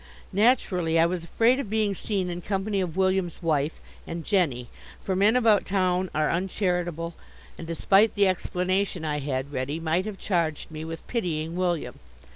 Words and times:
Naturally 0.33 0.99
I 0.99 1.05
was 1.05 1.23
afraid 1.23 1.59
of 1.59 1.69
being 1.69 1.93
seen 1.93 2.27
in 2.31 2.41
company 2.41 2.81
of 2.81 2.97
William's 2.97 3.37
wife 3.39 3.79
and 4.07 4.25
Jenny, 4.25 4.67
for 5.03 5.15
men 5.15 5.35
about 5.35 5.63
town 5.63 6.09
are 6.15 6.31
uncharitable, 6.31 7.13
and, 7.55 7.67
despite 7.67 8.15
the 8.15 8.27
explanation 8.27 9.05
I 9.05 9.19
had 9.19 9.53
ready, 9.53 9.79
might 9.79 10.05
have 10.07 10.17
charged 10.17 10.71
me 10.71 10.83
with 10.83 11.05
pitying 11.05 11.55
William. 11.55 11.99